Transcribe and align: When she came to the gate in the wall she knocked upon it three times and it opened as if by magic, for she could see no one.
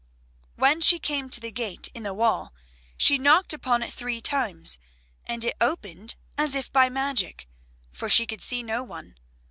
When 0.55 0.81
she 0.81 0.97
came 0.97 1.29
to 1.29 1.39
the 1.39 1.51
gate 1.51 1.89
in 1.93 2.01
the 2.01 2.15
wall 2.15 2.55
she 2.97 3.19
knocked 3.19 3.53
upon 3.53 3.83
it 3.83 3.93
three 3.93 4.19
times 4.19 4.79
and 5.25 5.45
it 5.45 5.55
opened 5.61 6.15
as 6.39 6.55
if 6.55 6.73
by 6.73 6.89
magic, 6.89 7.47
for 7.91 8.09
she 8.09 8.25
could 8.25 8.41
see 8.41 8.63
no 8.63 8.81
one. 8.83 9.15